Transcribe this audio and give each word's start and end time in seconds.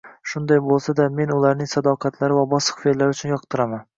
Shunday 0.29 0.59
bo`lsada, 0.67 1.05
men 1.19 1.33
ularning 1.35 1.69
sadoqatlari 1.75 2.37
va 2.39 2.45
bosiq 2.55 2.83
fe`llari 2.87 3.13
uchun 3.17 3.35
yoqtiraman 3.37 3.87